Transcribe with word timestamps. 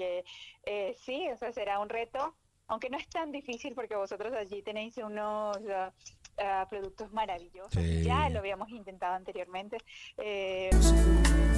que 0.00 0.24
eh, 0.64 0.96
sí, 1.04 1.28
o 1.32 1.36
sea, 1.36 1.52
será 1.52 1.78
un 1.78 1.88
reto, 1.88 2.34
aunque 2.68 2.88
no 2.88 2.96
es 2.96 3.08
tan 3.08 3.30
difícil 3.32 3.74
porque 3.74 3.96
vosotros 3.96 4.32
allí 4.32 4.62
tenéis 4.62 4.96
unos 4.96 5.58
uh, 5.58 5.90
uh, 6.38 6.68
productos 6.70 7.12
maravillosos. 7.12 7.82
Sí. 7.82 8.02
Ya 8.02 8.28
lo 8.30 8.38
habíamos 8.38 8.70
intentado 8.70 9.14
anteriormente. 9.14 9.76
Eh, 10.16 10.70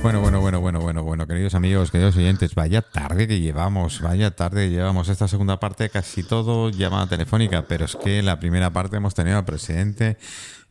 Bueno, 0.02 0.20
bueno, 0.20 0.40
bueno, 0.40 0.60
bueno, 0.60 0.80
bueno, 0.80 1.04
bueno, 1.04 1.28
queridos 1.28 1.54
amigos, 1.54 1.92
queridos 1.92 2.16
oyentes, 2.16 2.56
vaya 2.56 2.82
tarde 2.82 3.28
que 3.28 3.38
llevamos, 3.38 4.00
vaya 4.00 4.32
tarde 4.34 4.66
que 4.66 4.70
llevamos 4.74 5.08
esta 5.08 5.28
segunda 5.28 5.60
parte, 5.60 5.90
casi 5.90 6.24
todo 6.24 6.70
llamada 6.70 7.06
telefónica, 7.06 7.66
pero 7.68 7.84
es 7.84 7.94
que 7.94 8.20
la 8.20 8.40
primera 8.40 8.70
parte 8.70 8.96
hemos 8.96 9.14
tenido 9.14 9.38
al 9.38 9.44
presidente 9.44 10.16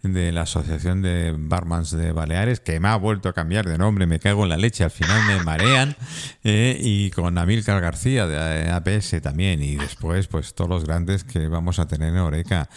de 0.03 0.31
la 0.31 0.41
Asociación 0.41 1.01
de 1.01 1.33
Barmans 1.37 1.91
de 1.91 2.11
Baleares, 2.11 2.59
que 2.59 2.79
me 2.79 2.87
ha 2.87 2.95
vuelto 2.95 3.29
a 3.29 3.33
cambiar 3.33 3.67
de 3.67 3.77
nombre, 3.77 4.07
me 4.07 4.19
cago 4.19 4.43
en 4.43 4.49
la 4.49 4.57
leche, 4.57 4.83
al 4.83 4.91
final 4.91 5.21
me 5.27 5.43
marean, 5.43 5.95
eh, 6.43 6.77
y 6.79 7.11
con 7.11 7.37
Amílcar 7.37 7.81
García 7.81 8.27
de 8.27 8.69
APS 8.71 9.21
también, 9.21 9.61
y 9.61 9.75
después 9.75 10.27
pues 10.27 10.53
todos 10.53 10.69
los 10.69 10.85
grandes 10.85 11.23
que 11.23 11.47
vamos 11.47 11.79
a 11.79 11.87
tener 11.87 12.09
en 12.09 12.19
Oreca. 12.19 12.69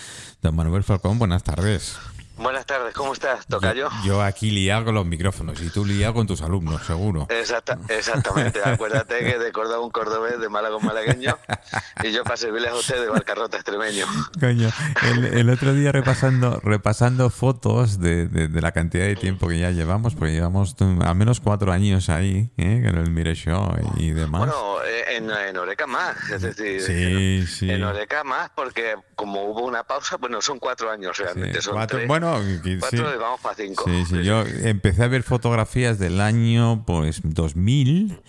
Don 0.42 0.54
Manuel 0.54 0.84
Falcón, 0.84 1.18
buenas 1.18 1.42
tardes. 1.42 1.96
Buenas 2.36 2.66
tardes, 2.66 2.92
¿cómo 2.94 3.12
estás, 3.12 3.46
Tocayo? 3.46 3.88
Yo, 4.00 4.06
yo 4.06 4.22
aquí 4.22 4.50
liado 4.50 4.86
con 4.86 4.94
los 4.96 5.06
micrófonos 5.06 5.60
y 5.62 5.70
tú 5.70 5.84
liado 5.84 6.14
con 6.14 6.26
tus 6.26 6.42
alumnos, 6.42 6.82
seguro. 6.84 7.28
Exacta, 7.30 7.78
exactamente, 7.88 8.60
acuérdate 8.64 9.20
que 9.20 9.38
de 9.38 9.52
Córdoba 9.52 9.80
un 9.84 9.90
cordobés, 9.90 10.40
de 10.40 10.48
Málaga 10.48 10.76
un 10.76 10.84
malagueño, 10.84 11.38
y 12.02 12.10
yo 12.10 12.24
para 12.24 12.36
servirles 12.36 12.72
a 12.72 12.74
ustedes 12.74 13.02
de 13.02 13.08
Barcarrota 13.08 13.56
extremeño. 13.56 14.06
Coño, 14.40 14.68
el, 15.12 15.24
el 15.26 15.50
otro 15.50 15.74
día 15.74 15.92
repasando 15.92 16.60
repasando 16.64 17.30
fotos 17.30 18.00
de, 18.00 18.26
de- 18.26 18.48
de 18.48 18.60
la 18.60 18.72
cantidad 18.72 19.04
de 19.04 19.14
tiempo 19.14 19.46
que 19.46 19.60
ya 19.60 19.70
llevamos, 19.70 20.14
porque 20.16 20.32
llevamos 20.32 20.74
mm, 20.80 21.02
al 21.02 21.14
menos 21.14 21.38
cuatro 21.40 21.70
años 21.72 22.08
ahí, 22.08 22.50
¿eh? 22.56 22.82
con 22.84 22.98
el 22.98 23.10
Mire 23.12 23.34
Show 23.36 23.76
y 23.96 24.10
demás. 24.10 24.40
Bueno, 24.40 24.73
en, 24.86 25.30
en 25.30 25.56
Oreca 25.56 25.86
más, 25.86 26.16
es 26.30 26.42
decir, 26.42 26.80
Sí, 26.80 27.46
sí. 27.46 27.70
en 27.70 27.82
Oreca 27.84 28.24
más, 28.24 28.50
porque 28.54 28.94
como 29.14 29.44
hubo 29.44 29.64
una 29.66 29.84
pausa, 29.84 30.16
bueno, 30.16 30.40
son 30.42 30.58
cuatro 30.58 30.90
años 30.90 31.16
realmente, 31.18 31.58
Sí, 31.60 31.62
son 31.66 31.74
cuatro- 31.74 31.98
tres, 31.98 32.08
bueno, 32.08 32.40
cuatro 32.80 33.14
y 33.14 33.18
vamos 33.18 33.40
para 33.40 33.54
cinco. 33.54 33.84
Yo 34.22 34.42
empecé 34.62 35.04
a 35.04 35.08
ver 35.08 35.22
fotografías 35.22 35.98
del 35.98 36.20
año, 36.20 36.84
pues, 36.86 37.20
2000. 37.22 38.20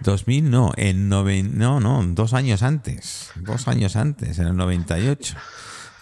2000 0.00 0.50
no, 0.50 0.72
en 0.76 1.08
noven, 1.08 1.56
no, 1.56 1.78
no, 1.78 2.02
dos 2.04 2.34
años 2.34 2.62
antes, 2.64 3.30
dos 3.36 3.68
años 3.68 3.94
antes, 3.94 4.38
en 4.40 4.48
el 4.48 4.56
98, 4.56 5.36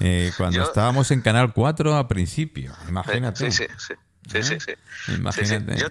eh, 0.01 0.33
cuando 0.39 0.57
Yo- 0.57 0.63
estábamos 0.65 1.11
en 1.11 1.21
Canal 1.21 1.53
4 1.53 1.95
a 1.97 2.09
principio, 2.09 2.73
imagínate. 2.89 3.51
Sí, 3.51 3.67
sí, 3.67 3.73
sí, 3.79 3.95
sí, 4.33 4.43
sí, 4.43 4.61
sí. 4.61 4.71
¿Eh? 4.73 5.15
Imagínate. 5.19 5.77
Yo, 5.79 5.87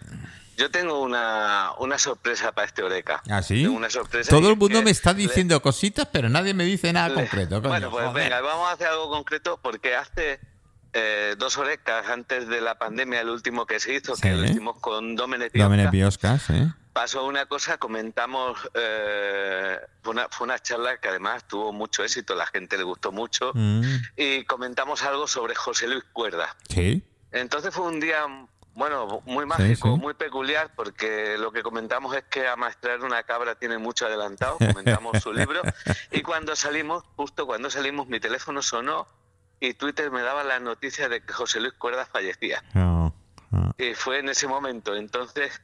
yo 0.61 0.71
tengo 0.71 1.01
una, 1.01 1.71
una 1.79 1.97
sorpresa 1.97 2.51
para 2.51 2.67
este 2.67 2.83
Oreca. 2.83 3.21
¿Ah, 3.29 3.41
sí? 3.41 3.63
Tengo 3.63 3.75
una 3.77 3.89
sorpresa 3.89 4.29
Todo 4.29 4.49
el 4.51 4.55
mundo 4.57 4.81
me 4.83 4.91
está 4.91 5.11
le- 5.13 5.19
diciendo 5.23 5.61
cositas, 5.61 6.07
pero 6.11 6.29
nadie 6.29 6.53
me 6.53 6.63
dice 6.63 6.93
nada 6.93 7.09
Le- 7.09 7.15
concreto. 7.15 7.55
coño, 7.61 7.69
bueno, 7.69 7.89
pues 7.91 8.05
joder. 8.05 8.23
venga, 8.23 8.41
vamos 8.41 8.69
a 8.69 8.73
hacer 8.73 8.87
algo 8.87 9.09
concreto 9.09 9.59
porque 9.61 9.95
hace 9.95 10.39
eh, 10.93 11.35
dos 11.37 11.57
orecas 11.57 12.07
antes 12.09 12.47
de 12.47 12.59
la 12.61 12.77
pandemia, 12.77 13.21
el 13.21 13.29
último 13.29 13.65
que 13.65 13.79
se 13.79 13.93
hizo, 13.93 14.15
Sí. 14.15 14.23
que 14.23 14.31
lo 14.33 14.43
hicimos 14.45 14.77
con 14.79 15.15
Domenech 15.15 15.53
Biosca, 15.91 16.37
pasó 16.93 17.25
una 17.25 17.45
cosa, 17.45 17.77
comentamos, 17.77 18.57
eh, 18.73 19.79
fue, 20.03 20.11
una, 20.13 20.27
fue 20.29 20.45
una 20.45 20.59
charla 20.59 20.97
que 20.99 21.07
además 21.07 21.47
tuvo 21.47 21.71
mucho 21.71 22.03
éxito, 22.03 22.35
la 22.35 22.45
gente 22.45 22.77
le 22.77 22.83
gustó 22.83 23.13
mucho, 23.13 23.51
Mm, 23.53 23.81
y 24.17 24.43
comentamos 24.43 25.01
algo 25.03 25.27
sobre 25.27 25.55
José 25.55 25.87
Luis 25.87 26.03
Cuerda. 26.11 26.55
sí. 26.69 27.01
Entonces 27.33 27.73
fue 27.73 27.85
un 27.85 28.01
día, 28.01 28.25
bueno, 28.73 29.21
muy 29.25 29.45
mágico, 29.45 29.93
sí. 29.93 29.99
muy 29.99 30.13
peculiar, 30.13 30.71
porque 30.75 31.37
lo 31.37 31.51
que 31.51 31.61
comentamos 31.61 32.15
es 32.15 32.23
que 32.23 32.47
amaestrar 32.47 33.01
una 33.01 33.23
cabra 33.23 33.55
tiene 33.55 33.77
mucho 33.77 34.05
adelantado, 34.05 34.57
comentamos 34.73 35.21
su 35.21 35.33
libro, 35.33 35.61
y 36.11 36.21
cuando 36.21 36.55
salimos, 36.55 37.03
justo 37.15 37.45
cuando 37.45 37.69
salimos, 37.69 38.07
mi 38.07 38.19
teléfono 38.19 38.61
sonó 38.61 39.07
y 39.59 39.73
Twitter 39.73 40.09
me 40.09 40.21
daba 40.21 40.43
la 40.43 40.59
noticia 40.59 41.09
de 41.09 41.21
que 41.21 41.33
José 41.33 41.59
Luis 41.59 41.73
Cuerda 41.73 42.05
fallecía. 42.05 42.63
No, 42.73 43.13
no. 43.51 43.75
Y 43.77 43.93
fue 43.93 44.19
en 44.19 44.29
ese 44.29 44.47
momento. 44.47 44.95
Entonces, 44.95 45.61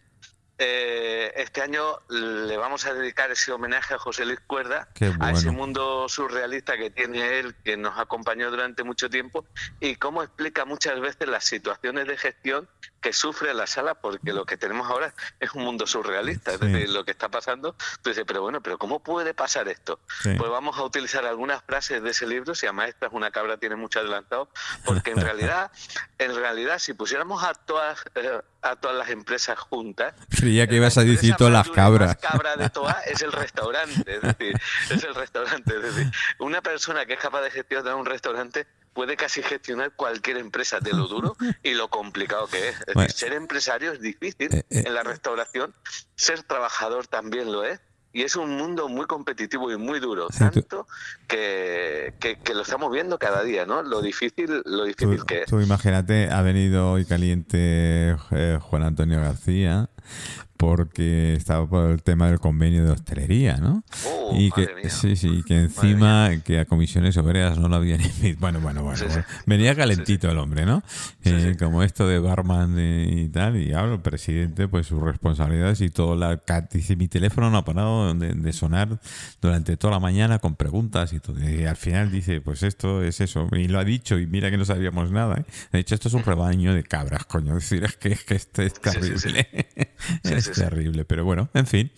eh, 0.59 1.33
este 1.35 1.61
año 1.61 1.99
le 2.09 2.57
vamos 2.57 2.85
a 2.87 2.93
dedicar 2.93 3.29
ese 3.29 3.51
homenaje 3.51 3.93
a 3.93 3.99
José 3.99 4.25
Luis 4.25 4.39
Cuerda, 4.39 4.89
a 5.19 5.31
ese 5.31 5.51
mundo 5.51 6.09
surrealista 6.09 6.77
que 6.77 6.89
tiene 6.89 7.39
él, 7.39 7.55
que 7.63 7.77
nos 7.77 7.99
acompañó 7.99 8.49
durante 8.49 8.83
mucho 8.83 9.07
tiempo, 9.07 9.45
y 9.79 9.97
cómo 9.97 10.23
explica 10.23 10.65
muchas 10.65 10.99
veces 10.99 11.27
las 11.27 11.45
situaciones 11.45 12.07
de 12.07 12.17
gestión 12.17 12.67
que 13.01 13.13
sufre 13.13 13.53
la 13.53 13.67
sala, 13.67 13.95
porque 13.95 14.33
lo 14.33 14.45
que 14.45 14.57
tenemos 14.57 14.89
ahora 14.89 15.13
es 15.39 15.53
un 15.53 15.63
mundo 15.63 15.85
surrealista, 15.85 16.53
es 16.53 16.59
decir, 16.59 16.89
lo 16.89 17.05
que 17.05 17.11
está 17.11 17.29
pasando, 17.29 17.75
tú 18.01 18.09
dices, 18.09 18.25
pero 18.27 18.41
bueno, 18.41 18.61
pero 18.61 18.77
¿cómo 18.77 18.99
puede 19.01 19.33
pasar 19.33 19.67
esto? 19.67 19.99
Sí. 20.21 20.33
Pues 20.37 20.49
vamos 20.49 20.77
a 20.77 20.83
utilizar 20.83 21.25
algunas 21.25 21.63
frases 21.63 22.01
de 22.01 22.09
ese 22.09 22.25
libro, 22.25 22.55
si 22.55 22.67
maestras 22.71 23.11
una 23.13 23.31
cabra 23.31 23.57
tiene 23.57 23.75
mucho 23.75 23.99
adelantado, 23.99 24.49
porque 24.85 25.11
en 25.11 25.21
realidad, 25.21 25.71
en 26.17 26.35
realidad, 26.35 26.79
si 26.79 26.93
pusiéramos 26.93 27.43
a 27.43 27.53
todas, 27.53 28.03
eh, 28.15 28.41
a 28.61 28.75
todas 28.75 28.97
las 28.97 29.09
empresas 29.09 29.57
juntas, 29.59 30.13
Creía 30.29 30.67
que 30.67 30.75
ibas 30.75 30.97
a 30.97 31.03
decir 31.03 31.35
todas 31.35 31.53
las 31.53 31.69
cabras. 31.69 32.09
más 32.09 32.17
cabra 32.17 32.55
de 32.55 32.69
todas 32.69 32.97
es 33.07 33.21
el 33.21 33.31
restaurante, 33.31 34.15
es 34.15 34.21
decir, 34.21 34.53
es 34.89 35.03
el 35.03 35.15
restaurante, 35.15 35.75
es 35.75 35.81
decir, 35.81 36.11
una 36.39 36.61
persona 36.61 37.05
que 37.05 37.13
es 37.13 37.19
capaz 37.19 37.41
de 37.41 37.51
gestionar 37.51 37.95
un 37.95 38.05
restaurante 38.05 38.67
puede 38.97 39.15
casi 39.15 39.43
gestionar 39.43 39.91
cualquier 39.95 40.37
empresa 40.37 40.79
de 40.79 40.91
lo 40.91 41.07
duro 41.07 41.37
y 41.63 41.75
lo 41.75 41.87
complicado 41.89 42.47
que 42.47 42.69
es. 42.69 42.73
Es 42.73 42.77
decir, 42.79 42.93
Bueno. 42.95 43.09
ser 43.13 43.33
empresario 43.33 43.91
es 43.91 44.01
difícil 44.01 44.49
Eh, 44.51 44.63
eh. 44.71 44.83
en 44.87 44.93
la 44.95 45.03
restauración, 45.03 45.75
ser 46.15 46.41
trabajador 46.41 47.05
también 47.05 47.51
lo 47.51 47.63
es. 47.63 47.79
Y 48.11 48.23
es 48.23 48.35
un 48.35 48.57
mundo 48.57 48.89
muy 48.89 49.05
competitivo 49.05 49.71
y 49.71 49.77
muy 49.77 49.99
duro, 49.99 50.27
Sí, 50.31 50.39
tanto 50.39 50.87
que, 51.27 52.15
que, 52.19 52.39
que 52.39 52.55
lo 52.55 52.61
estamos 52.63 52.91
viendo 52.91 53.19
cada 53.19 53.43
día, 53.43 53.67
¿no? 53.67 53.83
Lo 53.83 54.01
difícil, 54.01 54.63
lo 54.65 54.85
difícil 54.85 55.19
Tú, 55.19 55.25
que 55.27 55.41
es. 55.43 55.45
tú 55.49 55.59
imagínate, 55.61 56.31
ha 56.31 56.41
venido 56.41 56.91
hoy 56.93 57.05
caliente 57.05 58.15
eh, 58.31 58.57
Juan 58.59 58.81
Antonio 58.83 59.21
García 59.21 59.89
porque 60.55 61.33
estaba 61.35 61.67
por 61.67 61.91
el 61.91 62.01
tema 62.01 62.27
del 62.29 62.39
convenio 62.39 62.83
de 62.85 62.91
hostelería, 62.93 63.57
¿no? 63.57 63.83
Oh, 64.07 64.16
y 64.35 64.49
madre 64.49 64.67
que 64.67 64.75
mía. 64.75 64.89
sí, 64.89 65.15
sí, 65.15 65.43
que 65.45 65.59
encima 65.61 66.31
que 66.43 66.59
a 66.59 66.65
comisiones 66.65 67.17
obreras 67.17 67.57
no 67.57 67.67
lo 67.67 67.75
habían 67.75 68.01
invitado. 68.01 68.37
Bueno, 68.47 68.59
bueno, 68.59 68.83
bueno. 68.83 68.97
Sí, 68.97 69.05
sí. 69.07 69.13
bueno. 69.13 69.25
Venía 69.45 69.75
calentito 69.75 70.29
el 70.29 70.37
hombre, 70.37 70.65
¿no? 70.65 70.83
Eh. 71.23 71.55
Como 71.57 71.83
esto 71.83 72.07
de 72.07 72.19
barman 72.19 72.75
y 72.77 73.29
tal, 73.29 73.57
y 73.57 73.73
ahora 73.73 73.93
el 73.93 74.01
presidente, 74.01 74.67
pues 74.67 74.87
sus 74.87 75.01
responsabilidades 75.01 75.81
y 75.81 75.89
todo. 75.89 76.15
La, 76.15 76.41
dice, 76.71 76.95
mi 76.95 77.07
teléfono 77.07 77.49
no 77.49 77.57
ha 77.57 77.65
parado 77.65 78.13
de, 78.13 78.33
de 78.33 78.53
sonar 78.53 78.99
durante 79.41 79.77
toda 79.77 79.93
la 79.93 79.99
mañana 79.99 80.39
con 80.39 80.55
preguntas 80.55 81.13
y 81.13 81.19
todo. 81.19 81.37
Y 81.49 81.65
al 81.65 81.75
final 81.75 82.11
dice, 82.11 82.41
pues 82.41 82.63
esto 82.63 83.03
es 83.03 83.21
eso. 83.21 83.47
Y 83.53 83.67
lo 83.67 83.79
ha 83.79 83.83
dicho, 83.83 84.17
y 84.19 84.27
mira 84.27 84.51
que 84.51 84.57
no 84.57 84.65
sabíamos 84.65 85.11
nada. 85.11 85.35
¿eh? 85.39 85.45
Ha 85.73 85.77
dicho, 85.77 85.95
esto 85.95 86.07
es 86.07 86.13
un 86.13 86.23
rebaño 86.23 86.73
de 86.73 86.83
cabras, 86.83 87.25
coño. 87.25 87.57
Es 87.67 87.69
decir, 87.69 87.83
es 87.83 87.97
que, 87.97 88.09
es 88.09 88.23
que 88.23 88.35
es 88.35 88.47
terrible. 88.79 89.47
es 90.23 90.51
terrible. 90.51 91.05
Pero 91.05 91.25
bueno, 91.25 91.49
en 91.53 91.67
fin. 91.67 91.91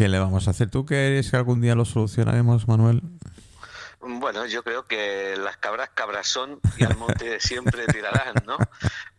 ¿Qué 0.00 0.08
le 0.08 0.18
vamos 0.18 0.48
a 0.48 0.52
hacer? 0.52 0.70
¿Tú 0.70 0.86
crees 0.86 1.30
que 1.30 1.36
algún 1.36 1.60
día 1.60 1.74
lo 1.74 1.84
solucionaremos, 1.84 2.66
Manuel? 2.66 3.02
Bueno, 4.00 4.46
yo 4.46 4.62
creo 4.62 4.86
que 4.86 5.36
las 5.36 5.58
cabras 5.58 5.90
cabras 5.90 6.26
son 6.26 6.58
y 6.78 6.84
al 6.84 6.96
monte 6.96 7.38
siempre 7.38 7.86
tirarán, 7.86 8.32
¿no? 8.46 8.56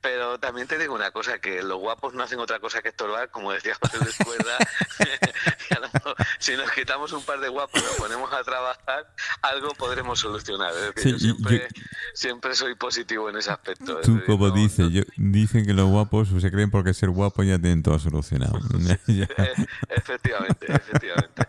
Pero 0.02 0.40
también 0.40 0.68
te 0.68 0.80
digo 0.80 0.96
una 0.96 1.12
cosa, 1.12 1.38
que 1.38 1.62
los 1.62 1.78
guapos 1.78 2.16
no 2.16 2.24
hacen 2.24 2.40
otra 2.40 2.60
cosa 2.60 2.82
que 2.82 2.90
estorbar, 2.90 3.30
como 3.30 3.52
decía 3.52 3.78
José 3.80 4.00
Luis 4.00 4.18
Si 6.40 6.56
nos 6.56 6.72
quitamos 6.72 7.12
un 7.14 7.24
par 7.24 7.40
de 7.40 7.50
guapos 7.50 7.80
y 7.82 7.86
nos 7.86 7.96
ponemos 7.96 8.32
a 8.34 8.44
trabajar, 8.44 9.14
algo 9.42 9.70
podremos 9.78 10.20
solucionar. 10.20 10.72
Es 10.74 10.96
decir, 10.96 11.04
Sí, 11.04 11.12
yo 11.12 11.34
siempre, 11.36 11.68
siempre 12.14 12.56
soy 12.56 12.76
positivo 12.76 13.30
en 13.30 13.38
ese 13.38 13.52
aspecto. 13.52 14.00
Tú, 14.02 14.16
decir, 14.16 14.26
como 14.26 14.48
no- 14.48 14.54
dice, 14.54 14.84
no- 14.84 14.90
yo, 14.90 15.04
dicen 15.18 15.66
que 15.66 15.74
los 15.74 15.88
guapos 15.88 16.30
se 16.40 16.52
creen 16.52 16.72
porque 16.72 16.94
ser 16.94 17.10
guapo 17.10 17.44
ya 17.44 17.58
tienen 17.60 17.84
todo 17.84 18.00
solucionado. 18.00 18.60
Ya. 19.08 19.24
eh, 19.38 19.54
efectivamente, 19.90 20.66
efectivamente, 20.72 21.44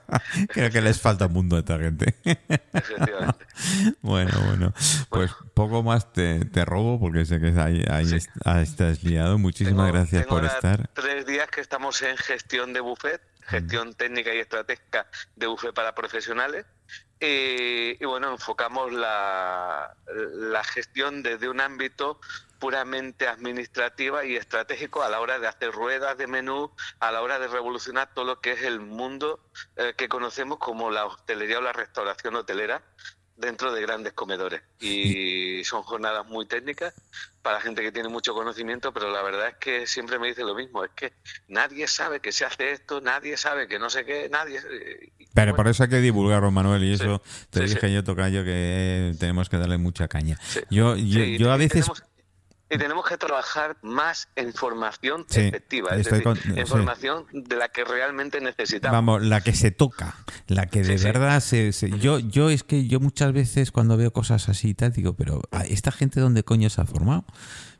Creo 0.48 0.70
que 0.70 0.80
les 0.80 1.00
falta 1.00 1.26
un 1.26 1.32
mundo 1.32 1.56
a 1.56 1.60
esta 1.60 1.78
gente. 1.78 2.14
efectivamente. 2.72 3.46
Bueno, 4.02 4.32
bueno. 4.46 4.72
Pues 5.08 5.30
poco 5.54 5.82
más 5.82 6.12
te, 6.12 6.44
te 6.46 6.64
robo 6.64 6.98
porque 7.00 7.24
sé 7.24 7.40
que 7.40 7.48
ahí, 7.58 7.84
ahí 7.90 8.06
Sí. 8.06 8.16
est- 8.16 8.30
estás 8.62 9.02
liado. 9.04 9.38
Muchísimas 9.38 9.86
Tengo- 9.86 9.92
gracias 9.98 10.22
tengo 10.26 10.36
por 10.36 10.44
estar. 10.44 10.88
Tres 10.94 11.26
días 11.26 11.48
que 11.50 11.60
estamos 11.60 12.00
en 12.02 12.16
gestión 12.16 12.72
de 12.72 12.80
buffet, 12.80 13.20
gestión 13.46 13.94
técnica 13.94 14.34
y 14.34 14.38
estratégica 14.38 15.06
de 15.36 15.46
buffet 15.46 15.74
para 15.74 15.94
profesionales. 15.94 16.66
Y, 17.20 18.02
y 18.02 18.04
bueno, 18.04 18.32
enfocamos 18.32 18.92
la, 18.92 19.94
la 20.06 20.64
gestión 20.64 21.22
desde 21.22 21.48
un 21.48 21.60
ámbito 21.60 22.20
puramente 22.58 23.26
administrativa 23.26 24.24
y 24.24 24.36
estratégico 24.36 25.02
a 25.02 25.08
la 25.08 25.20
hora 25.20 25.40
de 25.40 25.48
hacer 25.48 25.72
ruedas 25.72 26.16
de 26.16 26.28
menú, 26.28 26.70
a 27.00 27.10
la 27.10 27.20
hora 27.22 27.40
de 27.40 27.48
revolucionar 27.48 28.14
todo 28.14 28.24
lo 28.24 28.40
que 28.40 28.52
es 28.52 28.62
el 28.62 28.78
mundo 28.78 29.40
eh, 29.76 29.94
que 29.96 30.08
conocemos 30.08 30.58
como 30.58 30.90
la 30.90 31.06
hostelería 31.06 31.58
o 31.58 31.60
la 31.60 31.72
restauración 31.72 32.36
hotelera 32.36 32.82
dentro 33.42 33.72
de 33.74 33.82
grandes 33.82 34.14
comedores. 34.14 34.62
Y 34.80 35.62
son 35.64 35.82
jornadas 35.82 36.26
muy 36.26 36.46
técnicas 36.46 36.94
para 37.42 37.60
gente 37.60 37.82
que 37.82 37.92
tiene 37.92 38.08
mucho 38.08 38.32
conocimiento, 38.34 38.92
pero 38.92 39.10
la 39.10 39.20
verdad 39.22 39.48
es 39.48 39.56
que 39.56 39.86
siempre 39.86 40.18
me 40.18 40.28
dice 40.28 40.44
lo 40.44 40.54
mismo, 40.54 40.84
es 40.84 40.92
que 40.92 41.12
nadie 41.48 41.88
sabe 41.88 42.20
que 42.20 42.30
se 42.30 42.44
hace 42.44 42.70
esto, 42.70 43.00
nadie 43.00 43.36
sabe 43.36 43.66
que 43.66 43.78
no 43.78 43.90
sé 43.90 44.04
qué, 44.04 44.28
nadie... 44.30 44.60
Pero 45.34 45.56
por 45.56 45.66
eso 45.66 45.82
hay 45.82 45.88
que 45.88 46.00
divulgarlo, 46.00 46.50
Manuel, 46.50 46.84
y 46.84 46.92
eso 46.94 47.20
te 47.50 47.64
dije 47.64 47.92
yo, 47.92 48.04
Tocayo, 48.04 48.44
que 48.44 49.14
tenemos 49.18 49.48
que 49.48 49.58
darle 49.58 49.76
mucha 49.76 50.06
caña. 50.06 50.38
Yo, 50.70 50.96
yo, 50.96 51.24
yo 51.24 51.52
a 51.52 51.56
veces... 51.56 51.90
Y 52.72 52.78
tenemos 52.78 53.06
que 53.06 53.18
trabajar 53.18 53.76
más 53.82 54.28
en 54.34 54.54
formación 54.54 55.26
efectiva, 55.28 55.90
es 55.90 56.06
decir, 56.06 56.26
en 56.56 56.66
formación 56.66 57.26
de 57.32 57.56
la 57.56 57.68
que 57.68 57.84
realmente 57.84 58.40
necesitamos. 58.40 58.96
Vamos, 58.96 59.22
la 59.22 59.42
que 59.42 59.52
se 59.52 59.70
toca, 59.70 60.16
la 60.46 60.64
que 60.64 60.82
de 60.82 60.96
verdad 60.96 61.40
se, 61.40 61.70
Yo, 62.00 62.18
yo 62.18 62.48
es 62.48 62.62
que 62.64 62.86
yo 62.86 62.98
muchas 62.98 63.34
veces 63.34 63.72
cuando 63.72 63.98
veo 63.98 64.10
cosas 64.14 64.48
así 64.48 64.70
y 64.70 64.74
tal, 64.74 64.92
digo, 64.92 65.12
pero 65.12 65.42
¿esta 65.68 65.92
gente 65.92 66.18
dónde 66.18 66.44
coño 66.44 66.70
se 66.70 66.80
ha 66.80 66.86
formado? 66.86 67.26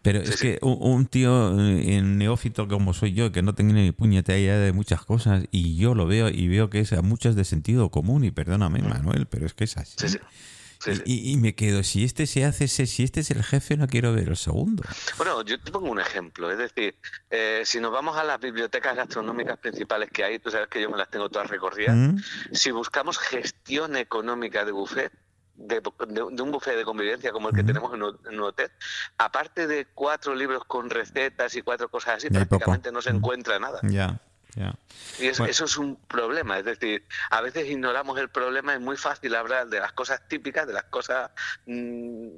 Pero 0.03 0.21
es 0.21 0.37
que 0.37 0.59
un, 0.61 1.07
tío 1.07 1.59
eh, 1.59 1.97
en 1.97 2.19
neófito 2.19 2.69
como 2.69 2.93
soy 2.93 3.15
yo, 3.15 3.33
que 3.33 3.41
no 3.41 3.55
tengo 3.55 3.73
ni 3.73 3.93
puñete 3.93 4.39
idea 4.39 4.59
de 4.59 4.73
muchas 4.73 5.07
cosas, 5.07 5.45
y 5.53 5.77
yo 5.77 5.95
lo 5.95 6.07
veo 6.07 6.29
y 6.29 6.49
veo 6.49 6.69
que 6.69 6.81
es 6.81 6.93
a 6.93 7.01
muchas 7.01 7.35
de 7.35 7.45
sentido 7.45 7.91
común, 7.91 8.25
y 8.25 8.31
perdóname, 8.31 8.83
Manuel, 8.83 9.27
pero 9.27 9.47
es 9.47 9.55
que 9.55 9.65
es 9.65 9.77
así. 9.79 9.97
Y, 11.05 11.37
me 11.37 11.55
quedo, 11.55 11.83
si 11.83 12.05
este 12.05 12.27
se 12.27 12.45
hace, 12.45 12.69
si 12.69 13.03
este 13.03 13.21
es 13.21 13.31
el 13.31 13.43
jefe, 13.43 13.77
no 13.77 13.87
quiero 13.87 14.13
ver 14.13 14.29
el 14.29 14.37
segundo. 14.37 14.83
Bueno, 15.17 15.43
yo 15.43 15.61
te 15.61 15.71
pongo 15.71 15.91
un 15.91 16.01
ejemplo, 16.01 16.51
es 16.51 16.59
decir, 16.59 16.97
eh, 17.31 17.63
si 17.65 17.81
nos 17.81 17.93
vamos 17.93 18.17
a 18.17 18.25
las 18.25 18.41
bibliotecas 18.41 18.97
gastronómicas 18.97 19.59
principales 19.59 20.11
que 20.11 20.25
hay, 20.25 20.39
tú 20.39 20.51
sabes 20.51 20.69
que 20.69 20.81
yo 20.81 20.91
me 20.91 20.97
las 20.97 21.11
tengo 21.11 21.29
todas 21.29 21.49
recorridas, 21.49 21.97
si 22.53 22.71
buscamos 22.71 23.19
gestión 23.19 23.97
económica 23.97 24.65
de 24.65 24.73
buffet, 24.73 25.13
de, 25.55 25.83
un 26.43 26.51
buffet 26.51 26.77
de 26.77 26.85
convivencia 26.85 27.31
como 27.31 27.49
el 27.49 27.55
que 27.55 27.63
tenemos 27.63 27.95
en 27.95 28.03
un, 28.03 28.41
hotel, 28.41 28.71
aparte 29.19 29.67
de 29.67 29.87
cuatro 29.95 30.35
libros 30.35 30.65
con 30.65 30.91
recetas 30.91 31.55
y 31.55 31.63
cuatro 31.63 31.89
cosas 31.89 32.17
así, 32.17 32.31
prácticamente 32.31 32.91
no 32.91 33.03
se 33.03 33.11
encuentra 33.11 33.59
nada. 33.59 33.81
Ya. 33.83 34.21
Y 35.19 35.27
eso, 35.27 35.47
es 35.47 35.77
un 35.77 35.97
problema, 35.97 36.59
es 36.59 36.65
decir, 36.65 37.05
a 37.31 37.41
veces 37.41 37.69
ignoramos 37.69 38.19
el 38.19 38.29
problema, 38.29 38.75
es 38.75 38.81
muy 38.81 38.97
fácil 38.97 39.35
hablar 39.35 39.69
de 39.69 39.81
las 39.81 39.93
cosas 39.93 40.27
típicas, 40.29 40.67
de 40.67 40.73
las 40.73 40.85
cosas, 40.85 41.31
mm, 41.67 42.29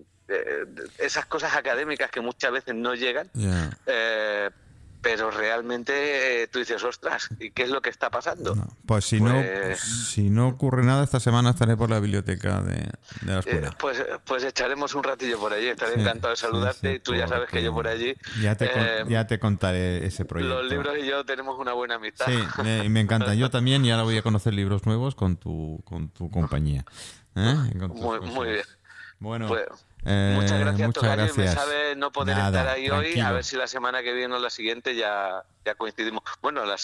esas 0.99 1.27
cosas 1.27 1.55
académicas 1.55 2.11
que 2.11 2.21
muchas 2.21 2.53
veces 2.53 2.75
no 2.75 2.95
llegan, 2.95 3.31
eh, 3.87 4.51
pero 5.05 5.31
realmente 5.31 6.43
eh, 6.43 6.49
tú 6.49 6.61
dices, 6.61 6.83
ostras, 6.83 7.29
¿y 7.39 7.51
qué 7.51 7.65
es 7.65 7.69
lo 7.69 7.83
que 7.83 7.91
está 7.91 8.09
pasando? 8.09 8.57
pues 8.87 9.05
si 9.05 9.21
no 9.21 9.35
pues 9.35 9.81
si 9.81 10.31
no 10.31 10.49
ocurre 10.49 10.83
nada, 10.83 11.05
esta 11.05 11.21
semana 11.21 11.51
estaré 11.51 11.77
por 11.77 11.91
la 11.91 12.01
biblioteca 12.01 12.63
de, 12.63 12.89
la 13.27 13.41
escuela. 13.41 13.69
Eh, 13.69 13.77
pues, 13.79 14.03
pues 14.25 14.45
echaremos 14.45 14.95
un 14.95 15.05
ratillo 15.05 15.39
por 15.39 15.53
allí, 15.53 15.69
estaré 15.69 16.01
encantado 16.01 16.31
de 16.31 16.37
saludarte. 16.39 16.95
y 16.95 16.99
tú 17.01 17.15
ya 17.15 17.29
sabes 17.29 17.51
que 17.51 17.63
yo 17.63 17.75
por 17.75 17.87
allí... 17.87 18.17
Ya 18.41 18.57
te, 18.57 18.65
eh, 18.65 19.05
ya 19.07 19.27
te 19.27 19.39
contaré 19.39 20.07
ese 20.07 20.25
proyecto. 20.25 20.63
Los 20.63 20.71
libros 20.71 20.97
y 20.99 21.07
yo 21.07 21.23
tenemos 21.27 21.59
una 21.59 21.75
buena 21.75 21.97
amistad. 21.97 22.25
Sí, 22.27 22.39
me, 22.63 22.89
me 22.89 23.01
encanta. 23.01 23.35
Yo 23.35 23.51
también 23.51 23.85
y 23.85 23.91
ahora 23.91 24.05
voy 24.05 24.17
a 24.17 24.23
conocer 24.23 24.55
libros 24.55 24.87
nuevos 24.87 25.15
con 25.15 25.37
tu, 25.37 25.83
con 25.85 26.09
tu 26.09 26.31
compañía. 26.31 26.87
muy, 27.35 28.21
muy 28.21 28.49
bien. 28.49 28.65
Bueno... 29.19 29.49
Pues, 29.49 29.67
muchas 30.05 30.61
gracias, 30.61 30.87
muchas 30.87 31.37
Me 31.37 31.49
sabe 31.49 31.97
no 31.97 32.13
poder 32.13 32.37
estar 32.39 32.69
ahí 32.69 32.91
hoy. 32.91 33.21
A 33.21 33.33
ver 33.33 33.45
si 33.45 33.57
la 33.57 33.67
semana 33.67 34.03
que 34.03 34.13
viene 34.13 34.35
o 34.35 34.39
la 34.39 34.51
siguiente 34.51 34.95
ya, 34.95 35.45
ya 35.65 35.75
coincidimos. 35.75 36.23
Bueno, 36.43 36.65
la, 36.65 36.77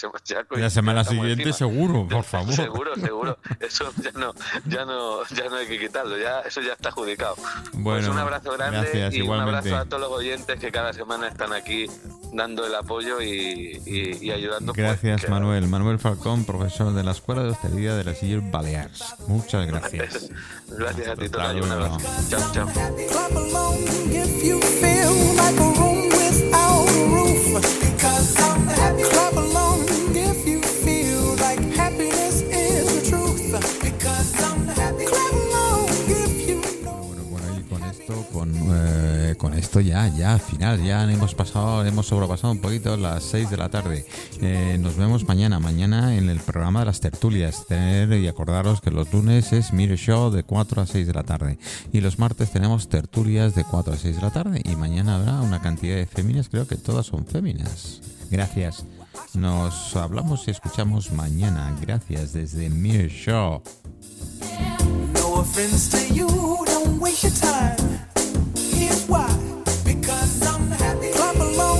la 0.51 0.69
semana 0.69 1.03
siguiente 1.03 1.53
seguro, 1.53 2.07
por 2.09 2.23
favor. 2.23 2.53
Seguro, 2.53 2.95
seguro. 2.95 3.37
Eso 3.59 3.91
ya 4.01 4.11
no, 4.11 4.33
ya 4.65 4.85
no, 4.85 5.23
ya 5.25 5.49
no 5.49 5.57
hay 5.57 5.67
que 5.67 5.79
quitarlo. 5.79 6.17
Ya, 6.17 6.41
eso 6.41 6.61
ya 6.61 6.73
está 6.73 6.89
adjudicado. 6.89 7.35
Pues 7.83 8.07
un 8.07 8.17
abrazo 8.17 8.53
grande 8.53 9.09
y 9.11 9.21
un 9.21 9.39
abrazo 9.39 9.77
a 9.77 9.85
todos 9.85 10.01
los 10.01 10.11
oyentes 10.11 10.59
que 10.59 10.71
cada 10.71 10.93
semana 10.93 11.27
están 11.27 11.53
aquí 11.53 11.87
dando 12.33 12.65
el 12.65 12.73
apoyo 12.75 13.21
y, 13.21 13.81
y, 13.85 14.31
ayudando. 14.31 14.73
Pues, 14.73 14.85
gracias, 14.85 15.29
Manuel. 15.29 15.67
Manuel 15.67 15.99
Falcón, 15.99 16.45
profesor 16.45 16.93
de 16.93 17.03
la 17.03 17.11
Escuela 17.11 17.43
de 17.43 17.49
Hostelería 17.49 17.95
de 17.95 18.03
las 18.03 18.23
Illes 18.23 18.49
Baleares. 18.49 19.03
Muchas 19.27 19.67
gracias. 19.67 20.29
gracias 20.67 21.07
a 21.07 21.15
ti, 21.15 21.29
Tonayo. 21.29 21.63
Un 21.63 21.71
abrazo. 21.71 21.99
Chao, 22.29 22.51
chao. 22.51 22.67
Esto 39.71 39.79
ya, 39.79 40.05
ya, 40.09 40.37
final, 40.37 40.83
ya 40.83 41.09
hemos 41.09 41.33
pasado, 41.33 41.85
hemos 41.85 42.05
sobrepasado 42.05 42.51
un 42.51 42.59
poquito 42.59 42.97
las 42.97 43.23
6 43.23 43.51
de 43.51 43.55
la 43.55 43.69
tarde. 43.69 44.05
Eh, 44.41 44.77
nos 44.77 44.97
vemos 44.97 45.25
mañana, 45.25 45.61
mañana 45.61 46.17
en 46.17 46.29
el 46.29 46.41
programa 46.41 46.81
de 46.81 46.87
las 46.87 46.99
tertulias. 46.99 47.67
Tener 47.67 48.11
y 48.19 48.27
acordaros 48.27 48.81
que 48.81 48.91
los 48.91 49.13
lunes 49.13 49.53
es 49.53 49.71
Mire 49.71 49.95
Show 49.95 50.29
de 50.29 50.43
4 50.43 50.81
a 50.81 50.85
6 50.85 51.07
de 51.07 51.13
la 51.13 51.23
tarde. 51.23 51.57
Y 51.93 52.01
los 52.01 52.19
martes 52.19 52.51
tenemos 52.51 52.89
tertulias 52.89 53.55
de 53.55 53.63
4 53.63 53.93
a 53.93 53.97
6 53.97 54.17
de 54.17 54.21
la 54.21 54.31
tarde. 54.31 54.61
Y 54.65 54.75
mañana 54.75 55.15
habrá 55.15 55.39
una 55.39 55.61
cantidad 55.61 55.95
de 55.95 56.05
féminas, 56.05 56.49
creo 56.49 56.67
que 56.67 56.75
todas 56.75 57.05
son 57.05 57.25
féminas. 57.25 58.01
Gracias. 58.29 58.83
Nos 59.35 59.95
hablamos 59.95 60.49
y 60.49 60.51
escuchamos 60.51 61.13
mañana. 61.13 61.73
Gracias 61.79 62.33
desde 62.33 62.69
Mir 62.69 63.09
Show. 63.09 63.61
No 65.13 65.35
offense 65.35 65.89
to 65.91 66.13
you, 66.13 66.27
don't 66.65 66.99
waste 66.99 67.23
your 67.23 67.31
time. 67.31 67.77
Here's 68.57 69.07
why. 69.07 69.30